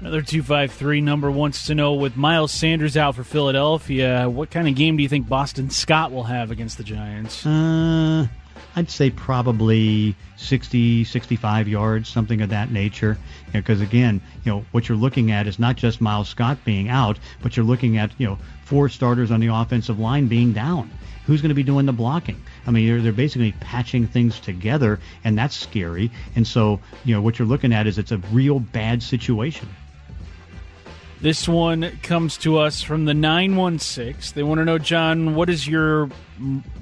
[0.00, 4.74] Another 253 number wants to know with Miles Sanders out for Philadelphia, what kind of
[4.74, 7.44] game do you think Boston Scott will have against the Giants?
[7.44, 8.26] Uh,
[8.76, 13.18] I'd say probably 60, 65 yards, something of that nature.
[13.52, 17.18] Because again, you know, what you're looking at is not just Miles Scott being out,
[17.42, 20.90] but you're looking at, you know, four starters on the offensive line being down.
[21.26, 22.42] Who's going to be doing the blocking?
[22.66, 26.10] I mean, they're, they're basically patching things together, and that's scary.
[26.34, 29.68] And so, you know, what you're looking at is it's a real bad situation.
[31.22, 34.34] This one comes to us from the 916.
[34.34, 36.08] They want to know, John, what is your,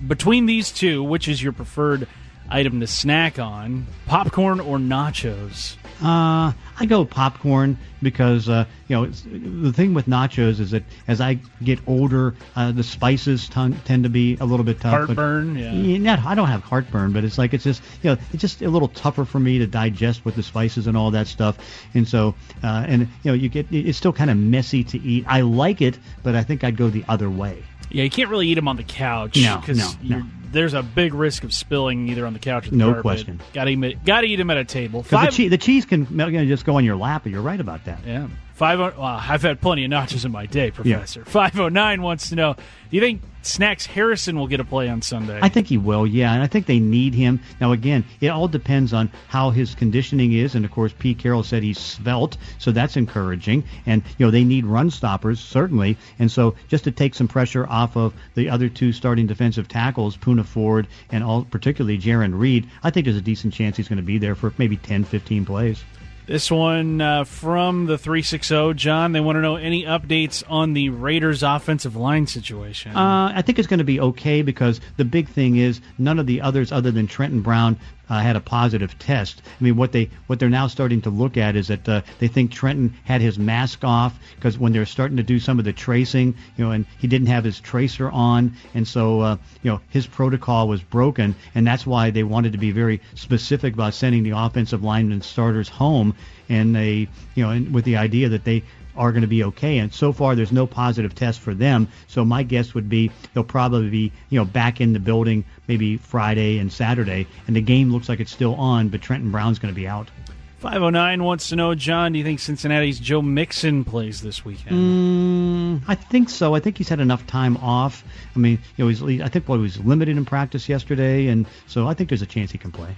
[0.06, 2.06] between these two, which is your preferred
[2.48, 3.86] item to snack on?
[4.06, 5.76] Popcorn or nachos?
[6.02, 11.20] Uh, I go popcorn because uh, you know the thing with nachos is that as
[11.20, 15.06] I get older, uh, the spices t- tend to be a little bit tough.
[15.06, 15.72] Heartburn, yeah.
[15.72, 16.22] yeah.
[16.24, 18.88] I don't have heartburn, but it's like it's just you know it's just a little
[18.88, 21.58] tougher for me to digest with the spices and all that stuff.
[21.94, 25.24] And so uh, and you know you get it's still kind of messy to eat.
[25.26, 27.64] I like it, but I think I'd go the other way.
[27.90, 29.36] Yeah, you can't really eat them on the couch.
[29.36, 32.76] No, no, no there's a big risk of spilling either on the couch or the
[32.76, 33.02] no carpet.
[33.02, 33.40] question.
[33.52, 35.02] Got to eat, got to eat them at a table.
[35.02, 37.26] Because the, che- the, cheese can you know, just go on your lap.
[37.26, 38.00] You're right about that.
[38.06, 38.28] Yeah.
[38.58, 38.80] Five.
[38.80, 41.24] Oh, well, I've had plenty of notches in my day, Professor.
[41.24, 44.88] Five oh nine wants to know: Do you think Snacks Harrison will get a play
[44.88, 45.38] on Sunday?
[45.40, 46.04] I think he will.
[46.04, 47.38] Yeah, and I think they need him.
[47.60, 51.44] Now again, it all depends on how his conditioning is, and of course, Pete Carroll
[51.44, 53.62] said he's svelte, so that's encouraging.
[53.86, 57.64] And you know, they need run stoppers certainly, and so just to take some pressure
[57.68, 62.68] off of the other two starting defensive tackles, Poona Ford and all, particularly Jarran Reed,
[62.82, 65.44] I think there's a decent chance he's going to be there for maybe 10, 15
[65.44, 65.84] plays.
[66.28, 69.12] This one uh, from the 360, John.
[69.12, 72.94] They want to know any updates on the Raiders' offensive line situation.
[72.94, 76.26] Uh, I think it's going to be okay because the big thing is none of
[76.26, 77.78] the others, other than Trenton Brown,
[78.08, 79.42] uh, had a positive test.
[79.60, 82.28] I mean, what they what they're now starting to look at is that uh, they
[82.28, 85.72] think Trenton had his mask off because when they're starting to do some of the
[85.72, 89.80] tracing, you know, and he didn't have his tracer on, and so uh, you know
[89.90, 94.22] his protocol was broken, and that's why they wanted to be very specific about sending
[94.22, 96.14] the offensive linemen starters home,
[96.48, 98.62] and they you know, and with the idea that they
[98.98, 99.78] are going to be okay.
[99.78, 101.88] And so far, there's no positive test for them.
[102.08, 105.96] So my guess would be they'll probably be, you know, back in the building maybe
[105.96, 107.26] Friday and Saturday.
[107.46, 110.10] And the game looks like it's still on, but Trenton Brown's going to be out.
[110.58, 114.74] 509 wants to know, John, do you think Cincinnati's Joe Mixon plays this weekend?
[114.76, 116.52] Mm, I think so.
[116.56, 118.02] I think he's had enough time off.
[118.34, 121.28] I mean, you know, he's, I think what well, he was limited in practice yesterday,
[121.28, 122.92] and so I think there's a chance he can play.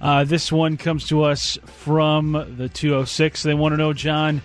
[0.00, 3.42] Uh, this one comes to us from the 206.
[3.42, 4.40] They want to know, John,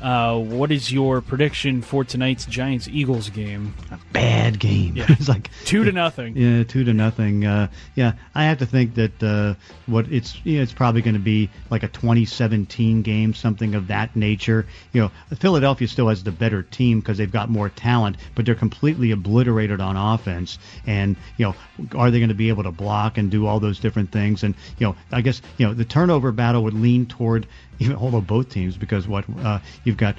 [0.00, 3.74] uh, what is your prediction for tonight's Giants Eagles game?
[3.90, 4.96] A bad game.
[4.96, 5.06] Yeah.
[5.08, 6.36] it's like two to nothing.
[6.36, 7.44] Yeah, two to nothing.
[7.44, 9.54] Uh, yeah, I have to think that uh,
[9.86, 13.88] what it's you know, it's probably going to be like a 2017 game, something of
[13.88, 14.66] that nature.
[14.92, 18.54] You know, Philadelphia still has the better team because they've got more talent, but they're
[18.54, 20.58] completely obliterated on offense.
[20.86, 21.54] And you know,
[21.98, 24.44] are they going to be able to block and do all those different things?
[24.44, 27.46] And you know, I guess you know the turnover battle would lean toward
[27.88, 30.16] even although both teams because what uh, you've got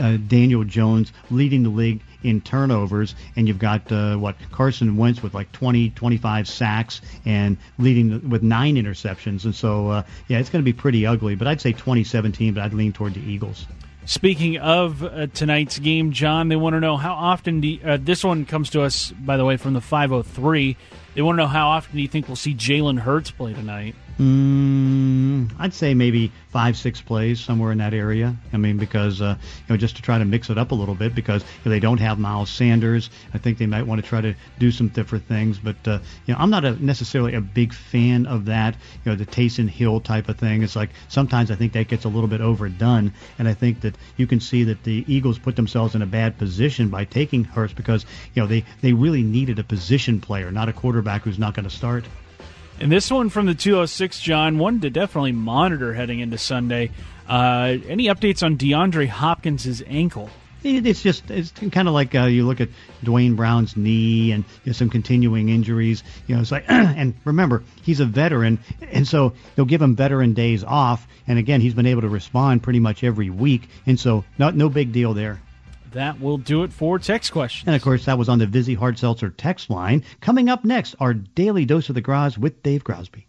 [0.00, 5.22] uh, Daniel Jones leading the league in turnovers, and you've got uh, what Carson Wentz
[5.22, 10.38] with like 20, 25 sacks and leading the, with nine interceptions, and so uh, yeah,
[10.38, 11.34] it's going to be pretty ugly.
[11.34, 13.66] But I'd say 2017, but I'd lean toward the Eagles.
[14.04, 17.60] Speaking of uh, tonight's game, John, they want to know how often.
[17.60, 20.76] Do you, uh, this one comes to us, by the way, from the 503.
[21.14, 23.94] They want to know how often do you think we'll see Jalen Hurts play tonight?
[24.22, 28.36] Mm, I'd say maybe five, six plays somewhere in that area.
[28.52, 30.94] I mean, because uh, you know, just to try to mix it up a little
[30.94, 33.10] bit, because you know, they don't have Miles Sanders.
[33.34, 35.58] I think they might want to try to do some different things.
[35.58, 38.76] But uh, you know, I'm not a, necessarily a big fan of that.
[39.04, 40.62] You know, the Taysom Hill type of thing.
[40.62, 43.96] It's like sometimes I think that gets a little bit overdone, and I think that
[44.18, 47.72] you can see that the Eagles put themselves in a bad position by taking Hurts
[47.72, 51.54] because you know they they really needed a position player, not a quarterback who's not
[51.54, 52.04] going to start.
[52.82, 56.90] And this one from the 206, John, one to definitely monitor heading into Sunday.
[57.28, 60.28] Uh, any updates on DeAndre Hopkins' ankle?
[60.64, 62.70] It's just it's kind of like uh, you look at
[63.04, 66.02] Duane Brown's knee and you know, some continuing injuries.
[66.26, 68.58] You know, it's like and remember he's a veteran,
[68.90, 71.06] and so they'll give him veteran days off.
[71.28, 74.68] And again, he's been able to respond pretty much every week, and so not no
[74.68, 75.40] big deal there.
[75.92, 77.66] That will do it for text questions.
[77.66, 80.04] And of course, that was on the Vizzy Hard Seltzer text line.
[80.20, 83.26] Coming up next, our daily dose of the Groz with Dave Grosby.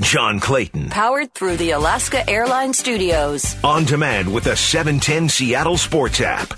[0.00, 0.90] John Clayton.
[0.90, 3.56] Powered through the Alaska Airlines Studios.
[3.64, 6.54] On demand with the 710 Seattle Sports app.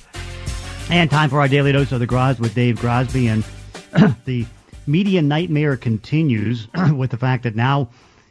[0.90, 3.44] And time for our daily dose of the Groz with Dave Grosby.
[3.92, 4.46] And the
[4.86, 7.88] media nightmare continues with the fact that now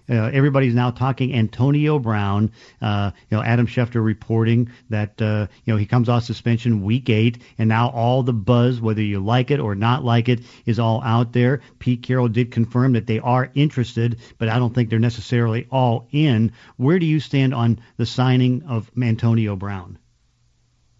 [0.09, 2.51] uh, everybody's now talking Antonio Brown.
[2.81, 7.09] Uh, you know, Adam Schefter reporting that uh, you know he comes off suspension week
[7.09, 10.79] eight, and now all the buzz, whether you like it or not like it, is
[10.79, 11.61] all out there.
[11.79, 16.07] Pete Carroll did confirm that they are interested, but I don't think they're necessarily all
[16.11, 16.51] in.
[16.77, 19.97] Where do you stand on the signing of Antonio Brown?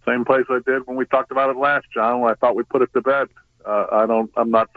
[0.06, 2.20] Same place I did when we talked about it last, John.
[2.20, 3.28] When I thought we put it to bed.
[3.64, 4.30] Uh, I don't.
[4.36, 4.68] I'm not.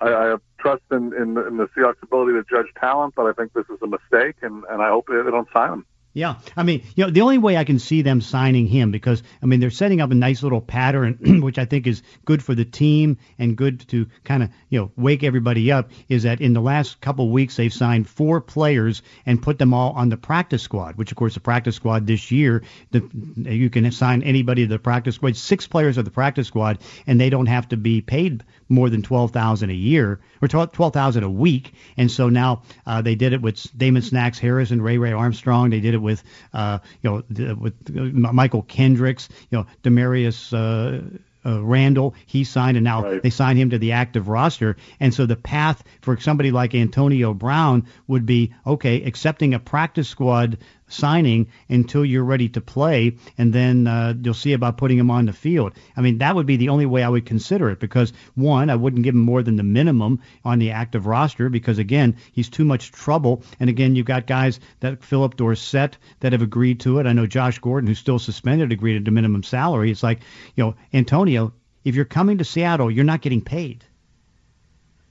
[0.00, 3.32] I, I have trust in, in, in the Seahawks' ability to judge talent, but I
[3.32, 5.86] think this is a mistake, and, and I hope they don't sign him.
[6.16, 9.24] Yeah, I mean, you know, the only way I can see them signing him because
[9.42, 12.54] I mean they're setting up a nice little pattern, which I think is good for
[12.54, 15.90] the team and good to kind of you know wake everybody up.
[16.08, 19.90] Is that in the last couple weeks they've signed four players and put them all
[19.94, 23.02] on the practice squad, which of course the practice squad this year the,
[23.36, 27.20] you can assign anybody to the practice squad, six players of the practice squad, and
[27.20, 31.24] they don't have to be paid more than twelve thousand a year or twelve thousand
[31.24, 31.74] a week.
[31.96, 35.70] And so now uh, they did it with Damon Snacks Harris and Ray Ray Armstrong.
[35.70, 40.52] They did it with uh, you know with Mychal Kendricks, you know Damarious.
[40.52, 43.22] Uh, uh, Randall, he signed, and now right.
[43.22, 44.76] they signed him to the active roster.
[44.98, 50.08] And so the path for somebody like Antonio Brown would be okay, accepting a practice
[50.08, 50.56] squad
[50.88, 55.26] signing until you're ready to play, and then uh, you'll see about putting him on
[55.26, 55.72] the field.
[55.96, 58.76] I mean, that would be the only way I would consider it because one, I
[58.76, 62.64] wouldn't give him more than the minimum on the active roster because again, he's too
[62.64, 63.42] much trouble.
[63.60, 67.06] And again, you've got guys that Phillip Dorsett that have agreed to it.
[67.06, 69.90] I know Josh Gordon, who's still suspended, agreed to minimum salary.
[69.90, 70.20] It's like,
[70.54, 71.52] you know, Antonio,
[71.84, 73.84] if you're coming to Seattle, you're not getting paid.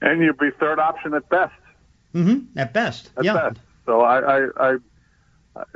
[0.00, 1.54] And you'd be third option at best.
[2.14, 2.58] Mm-hmm.
[2.58, 3.10] At best.
[3.16, 3.34] At yeah.
[3.34, 3.60] best.
[3.86, 4.76] So I, I, I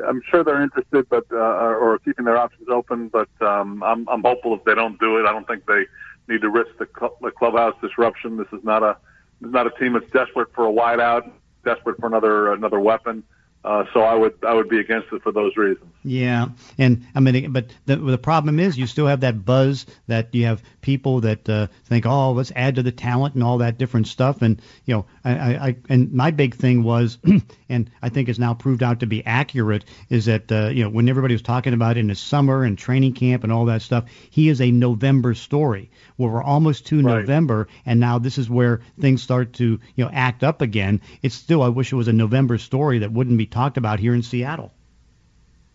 [0.06, 3.08] I'm sure they're interested, but uh, or keeping their options open.
[3.08, 5.84] But um, I'm I'm hopeful if they don't do it, I don't think they
[6.28, 8.36] need to risk the, cl- the clubhouse disruption.
[8.36, 8.96] This is not a
[9.40, 11.30] this is not a team that's desperate for a wideout,
[11.64, 13.22] desperate for another another weapon.
[13.68, 15.92] Uh, so I would I would be against it for those reasons.
[16.02, 20.34] Yeah, and I mean, but the the problem is you still have that buzz that
[20.34, 23.76] you have people that uh, think, oh, let's add to the talent and all that
[23.76, 24.40] different stuff.
[24.40, 27.18] And you know, I, I and my big thing was,
[27.68, 30.88] and I think it's now proved out to be accurate, is that uh, you know
[30.88, 33.82] when everybody was talking about it in the summer and training camp and all that
[33.82, 35.90] stuff, he is a November story.
[36.16, 37.20] Well, we're almost to right.
[37.20, 41.02] November, and now this is where things start to you know act up again.
[41.20, 44.14] It's still, I wish it was a November story that wouldn't be talked about here
[44.14, 44.72] in Seattle.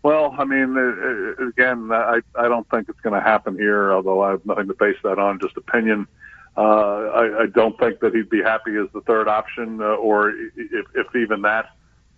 [0.04, 3.94] Well, I mean, uh, uh, again, I I don't think it's going to happen here.
[3.94, 6.08] Although I have nothing to base that on, just opinion.
[6.56, 10.30] Uh, I, I don't think that he'd be happy as the third option, uh, or
[10.30, 11.76] if, if even that.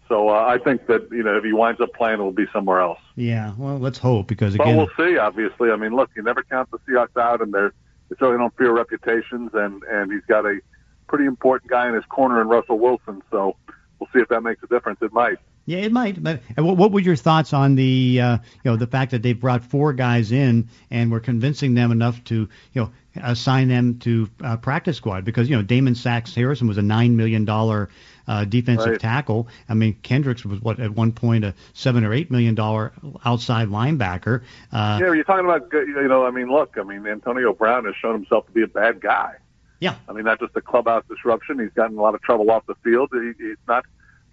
[0.09, 2.47] So uh, I think that you know if he winds up playing, it will be
[2.53, 2.99] somewhere else.
[3.15, 5.17] Yeah, well, let's hope because again, but we'll see.
[5.17, 7.73] Obviously, I mean, look, you never count the Seahawks out, and they're
[8.09, 10.59] they certainly don't fear reputations, and and he's got a
[11.07, 13.23] pretty important guy in his corner in Russell Wilson.
[13.31, 13.55] So
[13.99, 14.99] we'll see if that makes a difference.
[15.01, 15.37] It might.
[15.65, 16.21] Yeah, it might.
[16.21, 19.33] But what, what were your thoughts on the uh, you know the fact that they
[19.33, 22.91] brought four guys in and were convincing them enough to you know
[23.23, 27.17] assign them to uh, practice squad because you know Damon Snacks Harrison was a nine
[27.17, 27.89] million dollar
[28.27, 28.99] uh, defensive right.
[28.99, 29.47] tackle.
[29.67, 32.93] I mean Kendricks was what at one point a seven or eight million dollar
[33.25, 34.43] outside linebacker.
[34.71, 37.95] Uh, yeah, you're talking about you know I mean look I mean Antonio Brown has
[37.95, 39.33] shown himself to be a bad guy.
[39.79, 41.57] Yeah, I mean not just a clubhouse disruption.
[41.57, 43.09] He's gotten a lot of trouble off the field.
[43.11, 43.83] He, he's not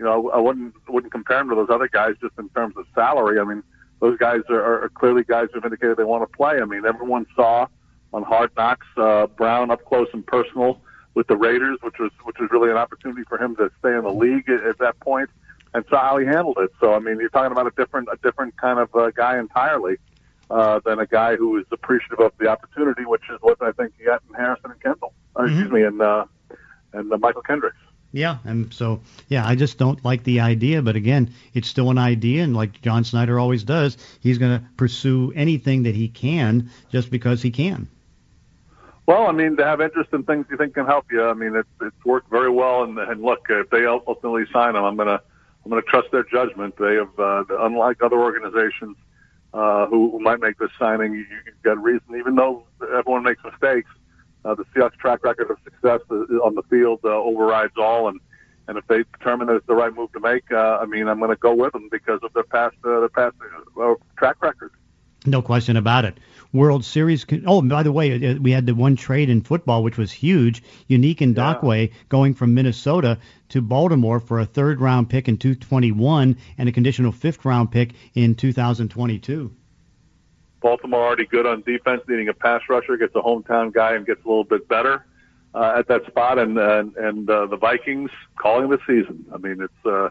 [0.02, 2.86] you know, I wouldn't wouldn't compare him to those other guys just in terms of
[2.92, 3.38] salary.
[3.38, 3.62] I mean,
[4.00, 6.60] those guys are, are clearly guys who've indicated they want to play.
[6.60, 7.68] I mean, everyone saw
[8.12, 10.80] on Hard Knocks uh, Brown up close and personal
[11.14, 14.02] with the Raiders, which was which was really an opportunity for him to stay in
[14.02, 15.30] the league at, at that point,
[15.72, 16.72] and saw how he handled it.
[16.80, 19.98] So, I mean, you're talking about a different a different kind of uh, guy entirely.
[20.50, 23.94] Uh, than a guy who is appreciative of the opportunity, which is what I think
[23.96, 25.54] he got in Harrison and Kendall, or, mm-hmm.
[25.54, 26.26] excuse me, and uh,
[26.92, 27.78] and uh, Mychal Kendricks.
[28.12, 31.96] Yeah, and so yeah, I just don't like the idea, but again, it's still an
[31.96, 36.70] idea, and like John Schneider always does, he's going to pursue anything that he can
[36.90, 37.88] just because he can.
[39.06, 41.56] Well, I mean, to have interest in things you think can help you, I mean,
[41.56, 42.84] it's it's worked very well.
[42.84, 45.20] And, and look, if they ultimately sign him, I'm gonna
[45.64, 46.76] I'm gonna trust their judgment.
[46.76, 48.96] They have, uh, unlike other organizations
[49.54, 53.42] uh, who, who might make this signing, you, you've got reason, even though everyone makes
[53.42, 53.90] mistakes
[54.44, 58.20] uh, the Seahawks' track record of success on the field uh, overrides all, and
[58.68, 61.18] and if they determine that it's the right move to make, uh, I mean, I'm
[61.18, 63.34] going to go with them because of their past uh, their past
[63.80, 64.72] uh, track record.
[65.24, 66.18] No question about it.
[66.52, 67.24] World Series.
[67.46, 70.62] Oh, by the way, uh, we had the one trade in football, which was huge.
[70.90, 71.94] Yannick Ngakoue yeah.
[72.08, 73.18] going from Minnesota
[73.50, 77.92] to Baltimore for a third round pick in 221 and a conditional fifth round pick
[78.14, 79.52] in 2022.
[80.62, 84.24] Baltimore already good on defense, needing a pass rusher, gets a hometown guy and gets
[84.24, 85.04] a little bit better
[85.54, 89.26] uh, at that spot, and and, and uh, the Vikings calling the season.
[89.34, 90.08] I mean, it's uh,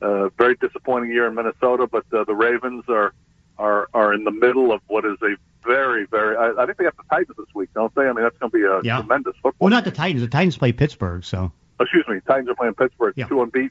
[0.00, 3.14] a very disappointing year in Minnesota, but uh, the Ravens are
[3.58, 5.36] are are in the middle of what is a
[5.66, 6.36] very very.
[6.36, 8.02] I, I think they have the Titans this week, don't they?
[8.02, 8.98] I mean, that's going to be a yeah.
[8.98, 9.54] tremendous football.
[9.58, 10.22] Well, not the Titans.
[10.22, 11.52] The Titans play Pittsburgh, so.
[11.80, 13.26] Excuse me, Titans are playing Pittsburgh, yeah.
[13.26, 13.70] two unbeaten.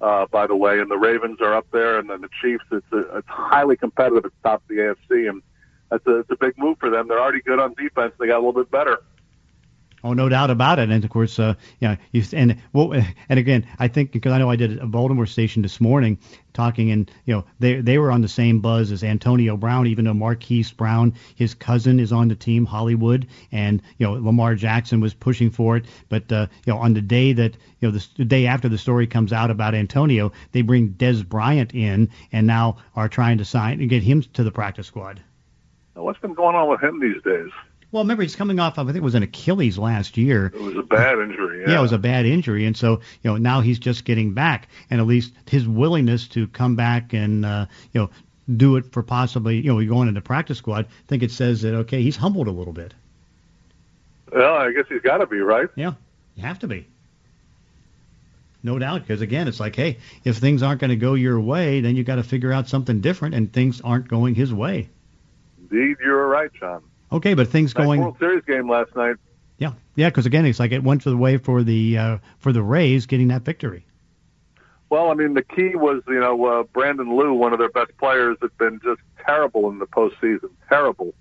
[0.00, 2.64] Uh, by the way, and the Ravens are up there, and then the Chiefs.
[2.70, 5.42] It's a, it's highly competitive at the top of the AFC, and
[5.90, 7.08] that's a, it's a big move for them.
[7.08, 8.12] They're already good on defense.
[8.18, 8.98] They got a little bit better.
[10.06, 10.88] Oh, no doubt about it.
[10.88, 12.92] And of course, uh, you know, you, and well,
[13.28, 16.18] and again, I think because I know I did a Baltimore station this morning
[16.52, 20.04] talking, and you know, they they were on the same buzz as Antonio Brown, even
[20.04, 25.00] though Marquise Brown, his cousin, is on the team, Hollywood, and you know, Lamar Jackson
[25.00, 25.86] was pushing for it.
[26.08, 28.78] But uh, you know, on the day that you know, the, the day after the
[28.78, 33.44] story comes out about Antonio, they bring Dez Bryant in, and now are trying to
[33.44, 35.20] sign and get him to the practice squad.
[35.96, 37.50] Now, What's been going on with him these days?
[37.96, 40.52] Well, remember he's coming off of I think it was an Achilles last year.
[40.54, 41.62] It was a bad injury.
[41.62, 41.70] Yeah.
[41.70, 44.68] yeah, it was a bad injury, and so you know now he's just getting back,
[44.90, 48.10] and at least his willingness to come back and uh, you know
[48.54, 50.84] do it for possibly you know going into practice squad.
[50.84, 52.92] I think it says that okay, he's humbled a little bit.
[54.30, 55.70] Well, I guess he's got to be right.
[55.74, 55.94] Yeah,
[56.34, 56.86] you have to be.
[58.62, 61.80] No doubt, because again, it's like, hey, if things aren't going to go your way,
[61.80, 64.90] then you got to figure out something different, and things aren't going his way.
[65.70, 66.82] Indeed, you're right, John.
[67.12, 68.00] Okay, but things nice going.
[68.00, 69.16] World Series game last night.
[69.58, 72.52] Yeah, yeah, because again, it's like it went to the way for the uh, for
[72.52, 73.86] the Rays getting that victory.
[74.88, 77.96] Well, I mean, the key was you know uh, Brandon Lowe, one of their best
[77.98, 80.50] players, had been just terrible in the postseason.
[80.68, 81.14] Terrible.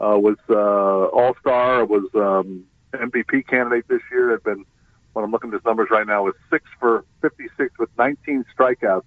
[0.00, 4.30] Uh, was uh, All Star, was um, MVP candidate this year.
[4.30, 4.64] Had been
[5.12, 9.04] when I'm looking at his numbers right now was six for 56 with 19 strikeouts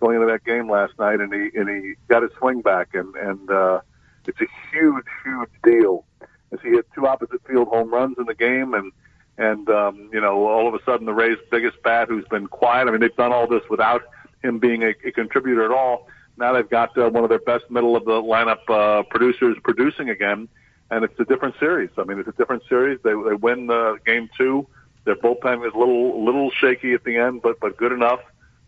[0.00, 3.14] going into that game last night, and he and he got his swing back, and
[3.14, 3.80] and uh,
[4.28, 6.04] it's a huge, huge deal.
[6.52, 8.92] As he hit two opposite field home runs in the game, and
[9.38, 12.88] and um, you know all of a sudden the Rays' biggest bat, who's been quiet.
[12.88, 14.02] I mean, they've done all this without
[14.42, 16.08] him being a, a contributor at all.
[16.36, 20.10] Now they've got uh, one of their best middle of the lineup uh, producers producing
[20.10, 20.48] again,
[20.90, 21.90] and it's a different series.
[21.98, 23.00] I mean, it's a different series.
[23.02, 24.66] They they win uh, game two.
[25.04, 28.20] Their bullpen is a little little shaky at the end, but but good enough,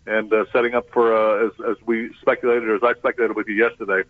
[0.06, 3.46] and uh, setting up for uh, as as we speculated or as I speculated with
[3.46, 4.02] you yesterday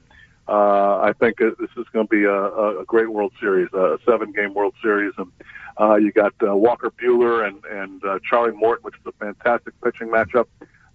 [0.49, 4.55] uh, I think this is going to be a, a great World Series, a seven-game
[4.55, 5.31] World Series, and
[5.79, 9.79] uh, you got uh, Walker Buehler and and uh, Charlie Morton, which is a fantastic
[9.83, 10.47] pitching matchup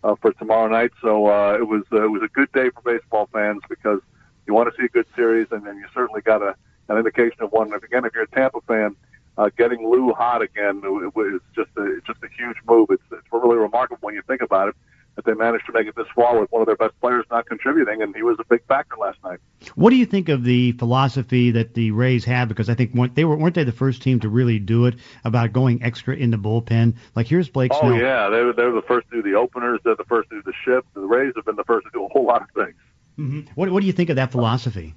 [0.03, 0.91] uh, for tomorrow night.
[1.01, 3.99] So uh, it was uh, it was a good day for baseball fans because
[4.47, 6.55] you want to see a good series, and then you certainly got a
[6.89, 7.71] an indication of one.
[7.73, 8.95] If again, if you're a Tampa fan,
[9.37, 12.87] uh, getting Lowe hot again is just a just a huge move.
[12.89, 14.75] It's it's really remarkable when you think about it
[15.15, 17.45] that they managed to make it this far with one of their best players not
[17.45, 19.39] contributing, and he was a big factor last night.
[19.75, 22.47] What do you think of the philosophy that the Rays have?
[22.47, 25.53] Because I think they were weren't they the first team to really do it about
[25.53, 26.95] going extra in the bullpen?
[27.15, 27.79] Like here's Blake oh.
[27.83, 29.79] Oh yeah, they were they were the first to do the openers.
[29.83, 30.87] They're the first to do the shift.
[30.93, 32.75] The Rays have been the first to do a whole lot of things.
[33.19, 33.41] Mm-hmm.
[33.55, 34.95] What what do you think of that philosophy?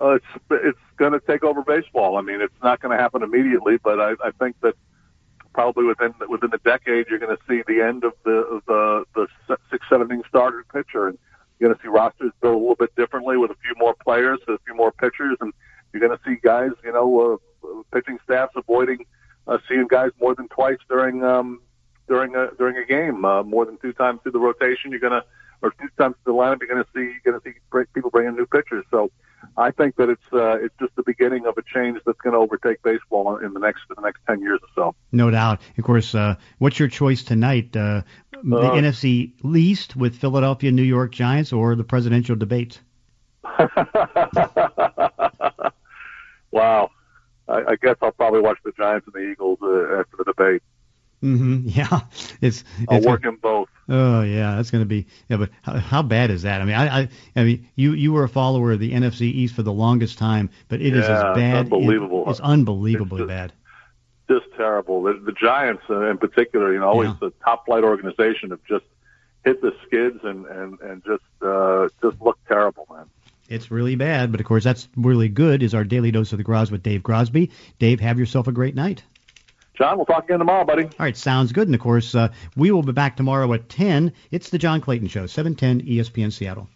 [0.00, 2.16] Uh, it's it's going to take over baseball.
[2.16, 4.74] I mean, it's not going to happen immediately, but I, I think that
[5.58, 9.04] probably within within the decade, you're going to see the end of the of the
[9.16, 9.26] the
[9.72, 11.18] six seven inning starter pitcher, and
[11.58, 14.38] you're going to see rosters built a little bit differently with a few more players,
[14.46, 15.52] a few more pitchers, and
[15.92, 19.04] you're going to see guys, you know, uh, pitching staffs avoiding
[19.48, 21.60] uh, seeing guys more than twice during um,
[22.06, 24.92] during a during a game, uh, more than two times through the rotation.
[24.92, 25.24] You're going to
[25.60, 28.10] or two times through the lineup, you're going to see you're going to see people
[28.10, 28.84] bringing new pitchers.
[28.92, 29.10] So
[29.58, 32.38] I think that it's uh, it's just the beginning of a change that's going to
[32.38, 34.94] overtake baseball in the next in the next ten years or so.
[35.10, 35.60] No doubt.
[35.76, 37.76] Of course, uh, what's your choice tonight?
[37.76, 38.02] Uh,
[38.44, 42.80] the uh, NFC least with Philadelphia, New York Giants, or the presidential debate?
[46.52, 46.90] wow.
[47.48, 50.62] I, I guess I'll probably watch the Giants and the Eagles uh, after the debate.
[51.22, 51.68] Mm-hmm.
[51.78, 52.00] Yeah,
[52.40, 52.64] it's.
[52.88, 53.68] I'll work in both.
[53.88, 55.06] Oh yeah, that's going to be.
[55.28, 56.60] Yeah, but how, how, bad is that?
[56.60, 59.54] I mean, I, I, I mean, you you were a follower of the NFC East
[59.54, 61.66] for the longest time, but it yeah, is as bad.
[61.66, 62.24] It's unbelievable.
[62.26, 63.52] It, it's unbelievably it's just, bad.
[64.28, 65.02] Just terrible.
[65.02, 67.16] The, the Giants, uh, in particular, you know, always yeah.
[67.20, 68.84] the top flight organization, have just
[69.44, 73.06] hit the skids and and and just uh, just look terrible, man.
[73.48, 75.62] It's really bad, but of course that's really good.
[75.62, 77.50] Is our daily dose of the Groz with Dave Grosby.
[77.78, 79.02] Dave, have yourself a great night.
[79.78, 80.84] John, we'll talk again tomorrow, buddy.
[80.84, 81.68] All right, sounds good.
[81.68, 84.12] And of course, uh, we will be back tomorrow at 10.
[84.32, 86.68] It's the John Clayton Show, 710 ESPN Seattle.